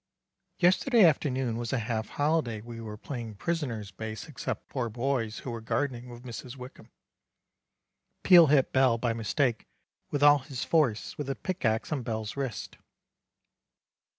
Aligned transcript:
Yesterday 0.57 1.05
afternoon 1.05 1.57
was 1.57 1.71
a 1.71 1.77
half 1.77 2.09
holiday 2.09 2.59
we 2.59 2.81
were 2.81 2.97
playing 2.97 3.35
prisoners 3.35 3.91
base 3.91 4.25
exept 4.25 4.67
four 4.67 4.89
boys 4.89 5.37
who 5.45 5.51
were 5.51 5.61
gardening 5.61 6.09
with 6.09 6.23
Mrs 6.23 6.55
Wickham. 6.55 6.89
Peel 8.23 8.47
hit 8.47 8.73
Bell 8.73 8.97
by 8.97 9.13
mistake 9.13 9.67
with 10.09 10.23
all 10.23 10.39
his 10.39 10.63
force 10.63 11.19
with 11.19 11.27
the 11.27 11.35
pic 11.35 11.63
axe 11.65 11.91
on 11.91 12.01
Bell's 12.01 12.35
wrist. 12.35 12.79